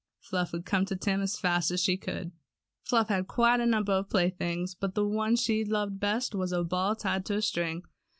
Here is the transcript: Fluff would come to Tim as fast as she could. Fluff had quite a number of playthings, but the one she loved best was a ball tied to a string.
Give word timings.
Fluff 0.19 0.51
would 0.51 0.65
come 0.65 0.83
to 0.85 0.95
Tim 0.95 1.21
as 1.21 1.37
fast 1.37 1.69
as 1.69 1.79
she 1.79 1.95
could. 1.95 2.31
Fluff 2.83 3.09
had 3.09 3.27
quite 3.27 3.59
a 3.59 3.67
number 3.67 3.91
of 3.91 4.09
playthings, 4.09 4.73
but 4.73 4.95
the 4.95 5.05
one 5.05 5.35
she 5.35 5.63
loved 5.63 5.99
best 5.99 6.33
was 6.33 6.51
a 6.51 6.63
ball 6.63 6.95
tied 6.95 7.23
to 7.27 7.35
a 7.35 7.41
string. 7.43 7.83